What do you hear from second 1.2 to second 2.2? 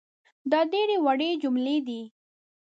جملې دي